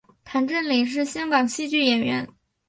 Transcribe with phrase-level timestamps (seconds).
[0.23, 2.27] 谭芷翎是香港戏剧演员。